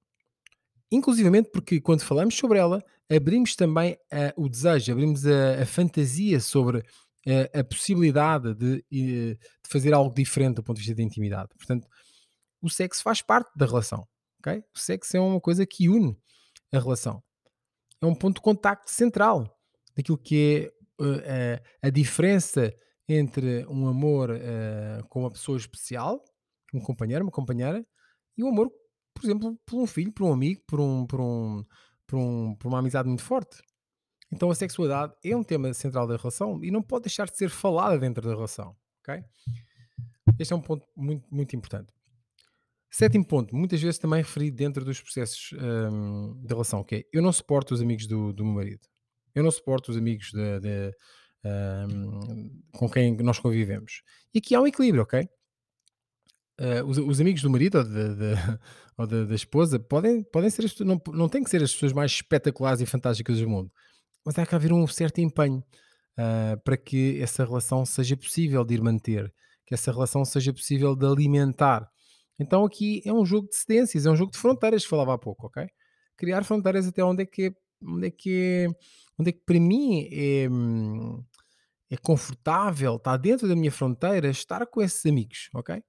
Inclusivamente 0.91 1.51
porque 1.51 1.81
quando 1.81 2.03
falamos 2.03 2.37
sobre 2.37 2.59
ela, 2.59 2.85
abrimos 3.15 3.55
também 3.55 3.95
uh, 4.13 4.43
o 4.43 4.49
desejo, 4.49 4.93
abrimos 4.93 5.27
a, 5.27 5.63
a 5.63 5.67
fantasia 5.67 6.41
sobre 6.41 6.79
uh, 6.79 7.59
a 7.59 7.65
possibilidade 7.65 8.55
de, 8.55 8.77
uh, 8.77 8.83
de, 8.91 9.39
fazer 9.69 9.93
algo 9.93 10.15
diferente 10.15 10.57
do 10.57 10.63
ponto 10.63 10.77
de 10.77 10.83
vista 10.83 10.97
da 10.97 11.03
intimidade. 11.03 11.51
Portanto, 11.57 11.87
o 12.61 12.71
sexo 12.71 13.03
faz 13.03 13.21
parte 13.21 13.51
da 13.57 13.67
relação. 13.67 14.07
Okay? 14.41 14.63
O 14.75 14.79
sexo 14.79 15.17
é 15.17 15.21
uma 15.21 15.41
coisa 15.41 15.67
que 15.67 15.89
une 15.89 16.17
a 16.73 16.79
relação. 16.79 17.23
É 18.01 18.07
um 18.07 18.15
ponto 18.15 18.37
de 18.37 18.43
contacto 18.43 18.91
central 18.91 19.59
daquilo 19.97 20.19
que 20.19 20.73
é 21.25 21.63
a 21.83 21.91
diferença 21.91 22.73
entre 23.09 23.67
um 23.67 23.87
amor 23.87 24.31
com 25.09 25.21
uma 25.21 25.31
pessoa 25.31 25.59
especial, 25.59 26.25
um 26.73 26.81
companheiro, 26.81 27.25
uma 27.25 27.31
companheira, 27.31 27.85
e 28.37 28.43
um 28.43 28.49
amor 28.49 28.73
por 29.15 29.25
exemplo, 29.25 29.59
por 29.67 29.81
um 29.81 29.87
filho, 29.87 30.13
por 30.13 30.25
um 30.25 30.33
amigo, 30.33 30.63
por, 30.67 30.81
um, 30.81 31.07
por, 31.07 31.21
um, 31.21 31.65
por, 32.13 32.19
um, 32.19 32.55
por 32.57 32.69
uma 32.69 32.79
amizade 32.79 33.09
muito 33.09 33.23
forte. 33.23 33.57
Então 34.31 34.51
a 34.51 34.55
sexualidade 34.55 35.15
é 35.25 35.35
um 35.35 35.43
tema 35.43 35.73
central 35.73 36.07
da 36.07 36.17
relação 36.17 36.63
e 36.63 36.71
não 36.71 36.83
pode 36.83 37.05
deixar 37.05 37.27
de 37.27 37.37
ser 37.39 37.49
falada 37.49 37.99
dentro 37.99 38.29
da 38.29 38.35
relação. 38.35 38.77
Este 40.39 40.53
é 40.53 40.57
um 40.57 40.61
ponto 40.61 40.87
muito, 40.95 41.27
muito 41.35 41.57
importante. 41.57 41.91
Sétimo 42.91 43.27
ponto, 43.27 43.57
muitas 43.57 43.81
vezes 43.81 43.99
também 43.99 44.23
referido 44.23 44.59
dentro 44.59 44.85
dos 44.85 45.01
processos 45.01 45.53
um, 45.55 46.39
de 46.43 46.49
relação, 46.49 46.85
que 46.85 46.97
é 46.97 47.05
eu 47.11 47.23
não 47.23 47.33
suporto 47.33 47.73
os 47.73 47.81
amigos 47.81 48.07
do, 48.07 48.31
do 48.35 48.45
meu 48.45 48.55
marido. 48.55 48.87
Eu 49.35 49.43
não 49.43 49.51
suporto 49.51 49.91
os 49.91 49.97
amigos 49.97 50.31
de, 50.33 50.61
de, 50.61 50.93
um, 51.89 52.61
com 52.73 52.91
quem 52.91 53.17
nós 53.17 53.39
convivemos. 53.39 54.03
E 54.35 54.39
aqui 54.39 54.55
há 54.55 54.61
um 54.61 54.67
equilíbrio, 54.67 55.03
ok? 55.03 55.27
Uh, 56.61 56.85
os, 56.87 56.99
os, 56.99 57.21
amigos 57.21 57.41
do 57.43 57.51
marido 57.51 57.79
ou, 57.79 57.85
de, 57.85 58.15
de, 58.15 58.35
ou 58.99 59.07
da 59.07 59.35
esposa 59.35 59.79
podem, 59.79 60.23
podem 60.23 60.51
ser 60.51 60.67
as, 60.67 60.79
não, 60.81 61.01
não 61.09 61.29
têm 61.29 61.43
que 61.43 61.51
ser 61.51 61.63
as 61.63 61.73
pessoas 61.73 61.93
mais 61.93 62.13
espetaculares 62.13 62.81
e 62.81 62.87
fantásticas 62.87 63.39
do 63.39 63.49
mundo, 63.49 63.73
mas 64.25 64.39
há 64.39 64.45
que 64.45 64.55
haver 64.55 64.73
um 64.73 64.87
certo 64.87 65.21
empenho 65.21 65.65
uh, 66.19 66.61
para 66.63 66.77
que 66.77 67.21
essa 67.21 67.45
relação 67.45 67.87
seja 67.87 68.17
possível 68.17 68.65
de 68.65 68.75
ir 68.75 68.83
manter, 68.83 69.33
que 69.67 69.75
essa 69.75 69.91
relação 69.91 70.25
seja 70.25 70.53
possível 70.53 70.95
de 70.95 71.07
alimentar 71.07 71.91
Então 72.39 72.65
aqui 72.65 73.03
é 73.05 73.13
um 73.13 73.25
jogo 73.25 73.49
de 73.49 73.57
cedências, 73.57 74.07
é 74.07 74.11
um 74.11 74.17
jogo 74.17 74.33
de 74.33 74.39
fronteiras, 74.39 74.85
falava 74.85 75.15
há 75.15 75.19
pouco, 75.19 75.47
ok? 75.47 75.67
Criar 76.17 76.45
fronteiras 76.45 76.87
até 76.87 77.03
onde 77.03 77.23
é 77.23 77.27
que 77.27 77.47
é, 77.47 77.53
onde 77.83 78.07
é 78.09 78.11
que 78.11 78.67
é, 78.67 78.69
onde 79.19 79.31
é 79.31 79.33
que 79.33 79.43
para 79.45 79.59
mim 79.59 80.09
é, 80.13 80.49
hum, 80.51 81.25
é 81.91 81.97
confortável, 81.97 82.97
está 82.97 83.17
dentro 83.17 83.49
da 83.49 83.57
minha 83.57 83.73
fronteira, 83.73 84.29
estar 84.29 84.67
com 84.67 84.83
esses 84.83 85.05
amigos, 85.07 85.49
ok? 85.55 85.83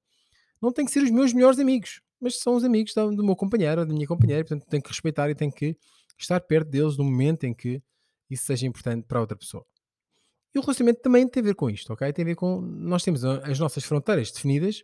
Não 0.64 0.72
tem 0.72 0.86
que 0.86 0.92
ser 0.92 1.04
os 1.04 1.12
meus 1.12 1.34
melhores 1.34 1.60
amigos, 1.60 2.00
mas 2.22 2.40
são 2.40 2.56
os 2.56 2.64
amigos 2.64 2.94
do, 2.94 3.12
do 3.14 3.24
meu 3.24 3.36
companheiro, 3.36 3.86
da 3.86 3.94
minha 3.94 4.08
companheira, 4.08 4.46
portanto 4.46 4.66
tenho 4.70 4.82
que 4.82 4.90
respeitar 4.90 5.30
e 5.30 5.36
tenho 5.36 5.52
que 5.52 5.76
estar 6.18 6.40
perto 6.40 6.70
deles 6.70 6.96
no 6.98 7.04
momento 7.04 7.44
em 7.44 7.54
que 7.54 7.84
isso 8.30 8.46
seja 8.46 8.66
importante 8.66 9.06
para 9.06 9.20
outra 9.20 9.38
pessoa. 9.38 9.66
E 10.56 10.60
o 10.60 10.62
relacionamento 10.62 11.02
também 11.02 11.28
tem 11.28 11.42
a 11.42 11.46
ver 11.48 11.56
com 11.56 11.70
isto, 11.70 11.92
ok? 11.92 12.14
Tem 12.14 12.24
a 12.24 12.26
ver 12.26 12.36
com. 12.36 12.62
Nós 12.62 13.04
temos 13.04 13.26
as 13.26 13.60
nossas 13.60 13.84
fronteiras 13.84 14.32
definidas 14.32 14.84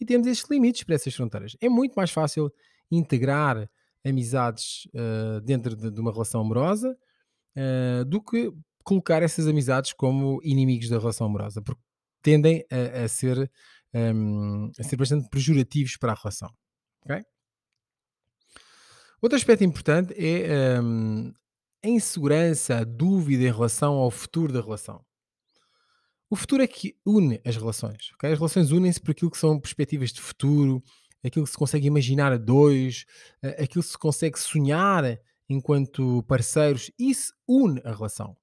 e 0.00 0.04
temos 0.06 0.26
estes 0.26 0.48
limites 0.48 0.84
para 0.84 0.94
essas 0.94 1.14
fronteiras. 1.14 1.56
É 1.60 1.68
muito 1.68 1.94
mais 1.94 2.10
fácil 2.10 2.50
integrar 2.90 3.68
amizades 4.02 4.86
uh, 4.94 5.40
dentro 5.42 5.76
de, 5.76 5.90
de, 5.90 6.00
uma 6.00 6.12
relação 6.12 6.40
amorosa 6.40 6.96
uh, 7.56 8.04
do 8.06 8.22
que 8.22 8.50
colocar 8.82 9.22
essas 9.22 9.46
amizades 9.46 9.92
como 9.92 10.40
inimigos 10.42 10.88
da 10.88 10.98
relação 10.98 11.26
amorosa, 11.26 11.60
porque 11.60 11.82
tendem 12.22 12.64
a, 12.70 13.04
a 13.04 13.08
ser, 13.08 13.50
um, 13.94 14.70
a 14.78 14.82
ser 14.82 14.96
bastante 14.96 15.28
pejorativos 15.28 15.96
para 15.96 16.12
a 16.12 16.14
relação. 16.14 16.50
Okay? 17.04 17.24
Outro 19.20 19.36
aspecto 19.36 19.64
importante 19.64 20.14
é 20.16 20.80
um, 20.80 21.32
a 21.84 21.88
insegurança, 21.88 22.78
a 22.78 22.84
dúvida 22.84 23.44
em 23.44 23.52
relação 23.52 23.94
ao 23.94 24.10
futuro 24.10 24.52
da 24.52 24.60
relação. 24.60 25.04
O 26.30 26.36
futuro 26.36 26.62
é 26.62 26.66
que 26.66 26.96
une 27.06 27.40
as 27.44 27.56
relações. 27.56 28.12
Okay? 28.14 28.32
As 28.32 28.38
relações 28.38 28.70
unem-se 28.70 29.00
por 29.00 29.12
aquilo 29.12 29.30
que 29.30 29.38
são 29.38 29.58
perspectivas 29.58 30.12
de 30.12 30.20
futuro, 30.20 30.82
aquilo 31.24 31.44
que 31.44 31.50
se 31.50 31.56
consegue 31.56 31.86
imaginar 31.86 32.32
a 32.32 32.36
dois, 32.36 33.06
aquilo 33.58 33.82
que 33.82 33.90
se 33.90 33.98
consegue 33.98 34.38
sonhar 34.38 35.18
enquanto 35.48 36.22
parceiros. 36.24 36.90
Isso 36.98 37.32
une 37.48 37.80
a 37.84 37.92
relação. 37.92 38.36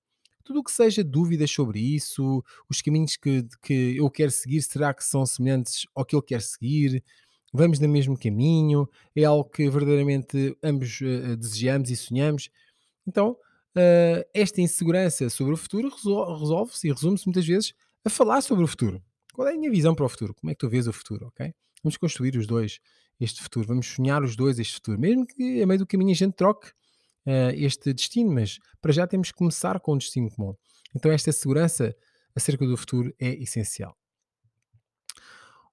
Tudo 0.45 0.59
o 0.59 0.63
que 0.63 0.71
seja 0.71 1.03
dúvidas 1.03 1.49
sobre 1.49 1.79
isso, 1.79 2.43
os 2.69 2.79
caminhos 2.79 3.17
que, 3.17 3.43
que 3.63 3.97
eu 3.97 4.09
quero 4.11 4.29
seguir, 4.29 4.61
será 4.61 4.93
que 4.93 5.03
são 5.03 5.25
semelhantes 5.25 5.87
ao 5.95 6.05
que 6.05 6.15
ele 6.15 6.21
quer 6.21 6.39
seguir? 6.39 7.03
Vamos 7.51 7.79
no 7.79 7.89
mesmo 7.89 8.15
caminho? 8.15 8.87
É 9.15 9.23
algo 9.23 9.49
que 9.49 9.67
verdadeiramente 9.67 10.55
ambos 10.61 11.01
uh, 11.01 11.35
desejamos 11.35 11.89
e 11.89 11.95
sonhamos? 11.95 12.49
Então, 13.07 13.31
uh, 13.31 14.23
esta 14.35 14.61
insegurança 14.61 15.31
sobre 15.31 15.55
o 15.55 15.57
futuro 15.57 15.89
resolve-se 15.89 16.87
e 16.87 16.91
resume-se 16.91 17.25
muitas 17.25 17.47
vezes 17.47 17.73
a 18.05 18.09
falar 18.11 18.41
sobre 18.41 18.63
o 18.63 18.67
futuro. 18.67 19.01
Qual 19.33 19.47
é 19.47 19.53
a 19.53 19.57
minha 19.57 19.71
visão 19.71 19.95
para 19.95 20.05
o 20.05 20.09
futuro? 20.09 20.35
Como 20.35 20.51
é 20.51 20.53
que 20.53 20.59
tu 20.59 20.69
vês 20.69 20.87
o 20.87 20.93
futuro, 20.93 21.25
ok? 21.25 21.51
Vamos 21.83 21.97
construir 21.97 22.37
os 22.37 22.45
dois 22.45 22.79
este 23.19 23.41
futuro, 23.41 23.67
vamos 23.67 23.87
sonhar 23.87 24.23
os 24.23 24.35
dois 24.35 24.59
este 24.59 24.75
futuro, 24.75 24.99
mesmo 24.99 25.25
que 25.25 25.61
a 25.61 25.65
meio 25.65 25.79
do 25.79 25.87
caminho 25.87 26.11
a 26.11 26.15
gente 26.15 26.33
troque 26.33 26.71
uh, 27.25 27.51
este 27.55 27.94
destino, 27.94 28.32
mas 28.32 28.60
para 28.82 28.91
já 28.91 29.08
temos 29.08 29.32
que 29.32 29.38
começar 29.38 29.79
com 29.79 29.94
um 29.94 29.98
destino 29.98 30.29
comum. 30.32 30.55
Então 30.96 31.12
esta 31.12 31.32
segurança 31.32 31.96
acerca 32.36 32.65
do 32.65 32.77
futuro 32.77 33.13
é 33.20 33.29
essencial. 33.41 33.96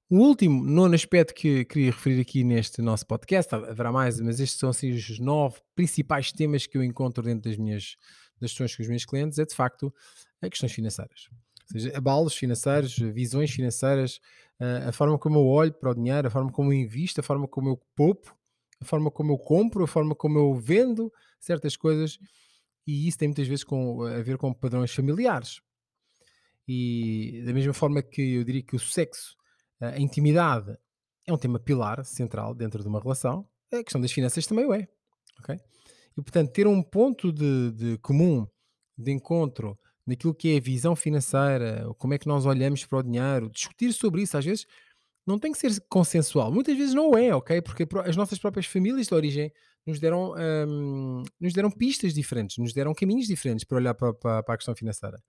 O 0.08 0.18
último, 0.18 0.62
nono 0.62 0.94
aspecto 0.94 1.32
que 1.32 1.64
queria 1.64 1.90
referir 1.90 2.20
aqui 2.20 2.44
neste 2.44 2.82
nosso 2.82 3.06
podcast, 3.06 3.54
haverá 3.54 3.90
mais, 3.90 4.20
mas 4.20 4.40
estes 4.40 4.58
são 4.58 4.68
assim 4.68 4.90
os 4.90 5.18
nove 5.18 5.58
principais 5.74 6.30
temas 6.30 6.66
que 6.66 6.76
eu 6.76 6.84
encontro 6.84 7.22
dentro 7.22 7.48
das 7.48 7.56
minhas 7.56 7.96
das 8.38 8.50
sessões 8.50 8.76
com 8.76 8.82
os 8.82 8.88
meus 8.88 9.04
clientes, 9.06 9.38
é 9.38 9.46
de 9.46 9.54
facto 9.54 9.94
as 10.42 10.50
questões 10.50 10.72
financeiras. 10.72 11.28
Ou 11.72 11.80
seja, 11.80 11.96
abalos 11.96 12.34
financeiros, 12.34 12.98
visões 12.98 13.50
financeiras, 13.50 14.20
a 14.86 14.92
forma 14.92 15.18
como 15.18 15.38
eu 15.38 15.46
olho 15.46 15.72
para 15.72 15.90
o 15.90 15.94
dinheiro, 15.94 16.28
a 16.28 16.30
forma 16.30 16.52
como 16.52 16.72
eu 16.72 16.78
invisto, 16.78 17.20
a 17.20 17.22
forma 17.22 17.48
como 17.48 17.70
eu 17.70 17.80
poupo, 17.96 18.36
a 18.80 18.84
forma 18.84 19.10
como 19.10 19.32
eu 19.32 19.38
compro, 19.38 19.84
a 19.84 19.88
forma 19.88 20.14
como 20.14 20.38
eu 20.38 20.54
vendo 20.54 21.10
certas 21.44 21.76
coisas, 21.76 22.18
e 22.86 23.06
isso 23.06 23.18
tem 23.18 23.28
muitas 23.28 23.46
vezes 23.46 23.64
com, 23.64 24.02
a 24.02 24.22
ver 24.22 24.38
com 24.38 24.52
padrões 24.52 24.92
familiares. 24.92 25.60
E 26.66 27.42
da 27.44 27.52
mesma 27.52 27.74
forma 27.74 28.02
que 28.02 28.34
eu 28.34 28.44
diria 28.44 28.62
que 28.62 28.76
o 28.76 28.78
sexo 28.78 29.36
a 29.82 29.98
intimidade 29.98 30.76
é 31.26 31.32
um 31.32 31.38
tema 31.38 31.58
pilar, 31.58 32.04
central 32.04 32.54
dentro 32.54 32.82
de 32.82 32.88
uma 32.88 33.00
relação. 33.00 33.46
A 33.72 33.82
questão 33.82 34.00
das 34.00 34.12
finanças 34.12 34.46
também 34.46 34.64
o 34.64 34.72
é. 34.72 34.86
Okay? 35.40 35.58
E, 36.16 36.22
portanto, 36.22 36.52
ter 36.52 36.66
um 36.66 36.82
ponto 36.82 37.32
de, 37.32 37.72
de 37.72 37.98
comum, 37.98 38.46
de 38.96 39.10
encontro, 39.10 39.78
naquilo 40.06 40.34
que 40.34 40.54
é 40.54 40.58
a 40.58 40.60
visão 40.60 40.94
financeira, 40.94 41.86
como 41.98 42.14
é 42.14 42.18
que 42.18 42.28
nós 42.28 42.46
olhamos 42.46 42.84
para 42.84 42.98
o 42.98 43.02
dinheiro, 43.02 43.50
discutir 43.50 43.92
sobre 43.92 44.22
isso, 44.22 44.36
às 44.36 44.44
vezes, 44.44 44.66
não 45.26 45.38
tem 45.38 45.52
que 45.52 45.58
ser 45.58 45.80
consensual. 45.88 46.52
Muitas 46.52 46.76
vezes 46.76 46.94
não 46.94 47.16
é, 47.16 47.34
ok? 47.34 47.60
Porque 47.62 47.86
as 48.04 48.16
nossas 48.16 48.38
próprias 48.38 48.66
famílias 48.66 49.06
de 49.06 49.14
origem 49.14 49.52
nos 49.86 49.98
deram, 49.98 50.34
hum, 50.68 51.22
nos 51.40 51.52
deram 51.52 51.70
pistas 51.70 52.14
diferentes, 52.14 52.58
nos 52.58 52.72
deram 52.72 52.94
caminhos 52.94 53.26
diferentes 53.26 53.64
para 53.64 53.76
olhar 53.76 53.94
para, 53.94 54.12
para, 54.14 54.42
para 54.42 54.54
a 54.54 54.56
questão 54.56 54.74
financeira. 54.74 55.22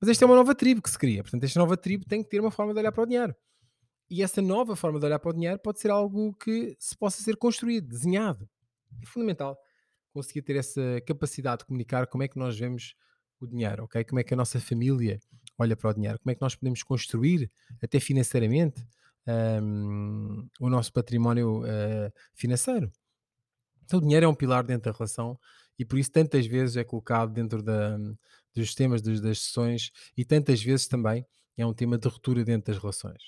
Mas 0.00 0.10
esta 0.10 0.24
é 0.24 0.26
uma 0.26 0.36
nova 0.36 0.54
tribo 0.54 0.82
que 0.82 0.90
se 0.90 0.98
cria. 0.98 1.22
Portanto, 1.22 1.44
esta 1.44 1.58
nova 1.58 1.76
tribo 1.76 2.04
tem 2.04 2.22
que 2.22 2.28
ter 2.28 2.40
uma 2.40 2.50
forma 2.50 2.72
de 2.72 2.80
olhar 2.80 2.92
para 2.92 3.02
o 3.02 3.06
dinheiro. 3.06 3.34
E 4.10 4.22
essa 4.22 4.42
nova 4.42 4.76
forma 4.76 4.98
de 4.98 5.06
olhar 5.06 5.18
para 5.18 5.30
o 5.30 5.32
dinheiro 5.32 5.58
pode 5.58 5.80
ser 5.80 5.90
algo 5.90 6.34
que 6.34 6.76
se 6.78 6.96
possa 6.96 7.22
ser 7.22 7.36
construído, 7.36 7.88
desenhado. 7.88 8.48
É 9.02 9.06
fundamental 9.06 9.56
conseguir 10.12 10.42
ter 10.42 10.56
essa 10.56 11.00
capacidade 11.06 11.60
de 11.60 11.66
comunicar 11.66 12.06
como 12.06 12.22
é 12.22 12.28
que 12.28 12.38
nós 12.38 12.58
vemos 12.58 12.94
o 13.40 13.46
dinheiro, 13.46 13.84
ok? 13.84 14.04
Como 14.04 14.20
é 14.20 14.24
que 14.24 14.34
a 14.34 14.36
nossa 14.36 14.60
família 14.60 15.18
olha 15.58 15.76
para 15.76 15.90
o 15.90 15.94
dinheiro, 15.94 16.18
como 16.18 16.30
é 16.30 16.34
que 16.34 16.40
nós 16.40 16.54
podemos 16.54 16.82
construir, 16.82 17.50
até 17.82 17.98
financeiramente, 17.98 18.86
um, 19.62 20.46
o 20.60 20.68
nosso 20.68 20.92
património 20.92 21.62
uh, 21.62 22.12
financeiro. 22.34 22.92
Então, 23.84 23.98
o 23.98 24.02
dinheiro 24.02 24.26
é 24.26 24.28
um 24.28 24.34
pilar 24.34 24.64
dentro 24.64 24.90
da 24.90 24.96
relação 24.96 25.38
e 25.78 25.84
por 25.84 25.98
isso 25.98 26.10
tantas 26.10 26.46
vezes 26.46 26.76
é 26.76 26.84
colocado 26.84 27.32
dentro 27.32 27.62
da, 27.62 27.96
dos 28.54 28.74
temas 28.74 29.02
das, 29.02 29.20
das 29.20 29.40
sessões 29.40 29.90
e 30.16 30.24
tantas 30.24 30.62
vezes 30.62 30.86
também 30.86 31.26
é 31.56 31.66
um 31.66 31.72
tema 31.72 31.98
de 31.98 32.08
ruptura 32.08 32.44
dentro 32.44 32.72
das 32.72 32.80
relações. 32.80 33.22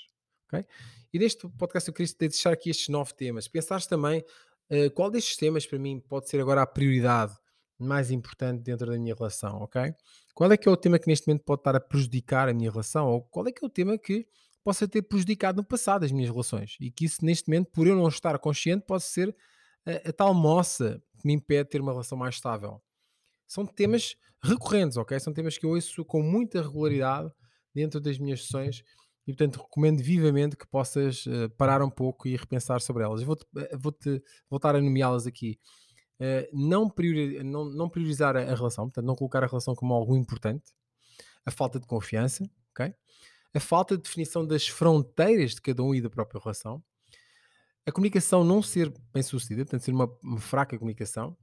Okay? 0.47 0.65
E 1.13 1.19
neste 1.19 1.49
podcast 1.49 1.89
eu 1.89 1.95
queria 1.95 2.13
deixar 2.19 2.53
aqui 2.53 2.71
estes 2.71 2.89
nove 2.89 3.13
temas. 3.15 3.49
Pensares 3.49 3.87
também 3.87 4.25
uh, 4.71 4.91
qual 4.95 5.11
destes 5.11 5.37
temas 5.37 5.67
para 5.67 5.79
mim 5.79 6.01
pode 6.01 6.29
ser 6.29 6.41
agora 6.41 6.63
a 6.63 6.67
prioridade 6.67 7.35
mais 7.79 8.11
importante 8.11 8.63
dentro 8.63 8.87
da 8.87 8.99
minha 8.99 9.15
relação, 9.15 9.59
ok? 9.63 9.95
Qual 10.35 10.51
é 10.51 10.57
que 10.57 10.69
é 10.69 10.73
o 10.73 10.77
tema 10.77 10.99
que 10.99 11.09
neste 11.09 11.27
momento 11.27 11.45
pode 11.45 11.61
estar 11.61 11.77
a 11.77 11.81
prejudicar 11.81 12.49
a 12.49 12.55
minha 12.55 12.71
relação? 12.71 13.07
Ou 13.09 13.23
qual 13.23 13.47
é 13.47 13.53
que 13.53 13.65
é 13.65 13.67
o 13.67 13.71
tema 13.71 13.99
que 13.99 14.27
possa 14.65 14.89
ter 14.89 15.03
prejudicado 15.03 15.57
no 15.57 15.65
passado 15.65 16.05
as 16.05 16.13
minhas 16.13 16.31
relações? 16.31 16.77
E 16.81 16.91
que 16.91 17.05
isso 17.05 17.25
neste 17.25 17.49
momento, 17.49 17.71
por 17.71 17.87
eu 17.87 17.95
não 17.95 18.09
estar 18.09 18.39
consciente, 18.39 18.85
pode 18.87 19.05
ser 19.05 19.35
a, 19.87 20.13
tal 20.13 20.35
moça 20.35 21.03
que 21.19 21.27
me 21.27 21.35
impede 21.35 21.65
de 21.65 21.71
ter 21.71 21.81
uma 21.81 21.93
relação 21.93 22.19
mais 22.19 22.35
estável. 22.35 22.83
São 23.47 23.65
temas 23.65 24.17
recorrentes, 24.43 24.97
ok? 24.97 25.19
São 25.21 25.33
temas 25.33 25.57
que 25.57 25.65
eu 25.65 25.71
ouço 25.71 26.05
com 26.05 26.23
muita 26.23 26.63
regularidade 26.63 27.31
dentro 27.75 28.01
das 28.01 28.19
minhas 28.19 28.43
sessões 28.43 28.83
e 29.27 29.33
portanto 29.33 29.61
recomendo 29.61 30.03
vivamente 30.03 30.57
que 30.57 30.67
possas 30.67 31.27
uh, 31.27 31.51
parar 31.57 31.83
um 31.83 31.91
pouco 31.91 32.29
e 32.29 32.37
repensar 32.37 32.81
sobre 32.81 33.03
elas. 33.03 33.23
Vou-te 33.23 33.45
eh, 33.57 33.77
vou 33.77 33.95
voltar 34.49 34.77
a 34.77 34.81
nomeá-las 34.81 35.27
aqui. 35.27 35.59
Uh, 36.19 36.49
não, 36.53 36.89
priori 36.89 37.43
não, 37.43 37.67
não, 37.67 37.89
priorizar 37.91 38.37
a, 38.37 38.41
a, 38.41 38.55
relação, 38.55 38.87
portanto, 38.87 39.05
não 39.05 39.15
colocar 39.15 39.45
a 39.45 39.47
relação 39.47 39.75
como 39.75 39.93
algo 39.93 40.17
importante, 40.17 40.65
a 41.45 41.51
falta 41.51 41.79
de 41.79 41.87
confiança, 41.87 42.49
okay? 42.71 42.95
a 43.53 43.61
falta 43.61 43.97
de 43.97 44.03
definição 44.03 44.47
das 44.47 44.67
fronteiras 44.67 45.55
de 45.55 45.61
cada 45.61 45.83
um 45.83 45.95
e 45.95 46.01
da 46.01 46.09
própria 46.09 46.41
relação, 46.41 46.83
a 47.87 47.93
comunicação 47.93 48.43
não 48.43 48.61
ser 48.61 48.93
bem 49.15 49.23
sucedida, 49.23 49.65
portanto, 49.65 49.83
ser 49.83 49.93
uma, 49.93 50.11
uma 50.23 50.41
fraca 50.41 50.77
comunicação, 50.77 51.37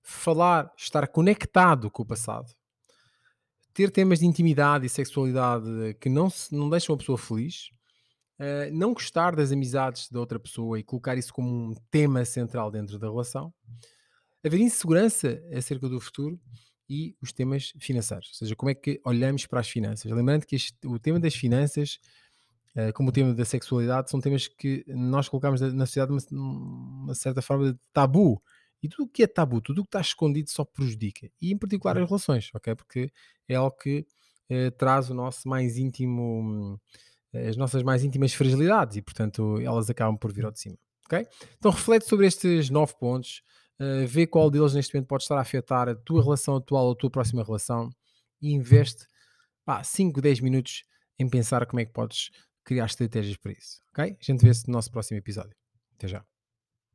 falar, 0.00 0.72
estar 0.76 1.06
conectado 1.08 1.90
com 1.90 2.02
o 2.02 2.06
passado, 2.06 2.54
ter 3.74 3.90
temas 3.90 4.20
de 4.20 4.26
intimidade 4.26 4.86
e 4.86 4.88
sexualidade 4.88 5.66
que 6.00 6.08
não, 6.08 6.30
se, 6.30 6.54
não 6.54 6.70
deixam 6.70 6.94
a 6.94 6.98
pessoa 6.98 7.18
feliz, 7.18 7.68
uh, 8.38 8.72
não 8.72 8.94
gostar 8.94 9.34
das 9.34 9.50
amizades 9.50 10.08
da 10.08 10.20
outra 10.20 10.38
pessoa 10.38 10.78
e 10.78 10.84
colocar 10.84 11.18
isso 11.18 11.32
como 11.32 11.48
um 11.48 11.74
tema 11.90 12.24
central 12.24 12.70
dentro 12.70 12.98
da 12.98 13.08
relação, 13.08 13.52
haver 14.44 14.60
insegurança 14.60 15.42
acerca 15.52 15.88
do 15.88 16.00
futuro 16.00 16.40
e 16.88 17.16
os 17.20 17.32
temas 17.32 17.72
financeiros, 17.78 18.28
ou 18.28 18.34
seja, 18.34 18.56
como 18.56 18.70
é 18.70 18.74
que 18.74 19.00
olhamos 19.04 19.46
para 19.46 19.60
as 19.60 19.68
finanças. 19.68 20.10
Lembrando 20.10 20.46
que 20.46 20.56
este, 20.56 20.74
o 20.86 20.98
tema 20.98 21.20
das 21.20 21.34
finanças, 21.34 21.98
como 22.94 23.08
o 23.08 23.12
tema 23.12 23.34
da 23.34 23.44
sexualidade, 23.44 24.10
são 24.10 24.20
temas 24.20 24.46
que 24.46 24.84
nós 24.88 25.28
colocamos 25.28 25.60
na 25.60 25.86
sociedade 25.86 26.12
uma, 26.12 26.40
uma 26.40 27.14
certa 27.14 27.42
forma 27.42 27.72
de 27.72 27.78
tabu 27.92 28.42
e 28.82 28.88
tudo 28.88 29.04
o 29.04 29.08
que 29.08 29.22
é 29.22 29.26
tabu, 29.26 29.60
tudo 29.60 29.80
o 29.80 29.84
que 29.84 29.88
está 29.88 30.00
escondido 30.00 30.50
só 30.50 30.64
prejudica. 30.64 31.28
E 31.40 31.52
em 31.52 31.58
particular 31.58 31.98
as 31.98 32.06
relações, 32.06 32.50
ok? 32.54 32.74
Porque 32.74 33.10
é 33.48 33.56
algo 33.56 33.76
que 33.76 34.06
eh, 34.48 34.70
traz 34.70 35.10
o 35.10 35.14
nosso 35.14 35.48
mais 35.48 35.76
íntimo, 35.76 36.80
as 37.34 37.56
nossas 37.56 37.82
mais 37.82 38.02
íntimas 38.02 38.32
fragilidades 38.32 38.96
e, 38.96 39.02
portanto, 39.02 39.60
elas 39.60 39.90
acabam 39.90 40.16
por 40.16 40.32
vir 40.32 40.44
ao 40.44 40.50
de 40.50 40.60
cima, 40.60 40.78
ok? 41.04 41.26
Então 41.58 41.70
reflete 41.70 42.06
sobre 42.06 42.26
estes 42.26 42.70
nove 42.70 42.94
pontos, 42.98 43.42
uh, 43.80 44.06
vê 44.06 44.26
qual 44.26 44.50
deles 44.50 44.74
neste 44.74 44.94
momento 44.94 45.08
pode 45.08 45.24
estar 45.24 45.36
a 45.36 45.40
afetar 45.40 45.88
a 45.88 45.94
tua 45.94 46.22
relação 46.22 46.56
atual 46.56 46.86
ou 46.86 46.92
a 46.92 46.96
tua 46.96 47.10
próxima 47.10 47.44
relação 47.44 47.90
e 48.40 48.52
investe 48.52 49.06
5, 49.84 50.20
10 50.20 50.40
minutos 50.40 50.84
em 51.18 51.28
pensar 51.28 51.66
como 51.66 51.80
é 51.80 51.84
que 51.84 51.92
podes 51.92 52.30
criar 52.68 52.84
estratégias 52.84 53.38
para 53.38 53.52
isso, 53.52 53.80
ok? 53.90 54.16
A 54.20 54.24
gente 54.24 54.44
vê-se 54.44 54.68
no 54.68 54.74
nosso 54.74 54.90
próximo 54.90 55.16
episódio. 55.16 55.56
Até 55.96 56.06
já. 56.06 56.27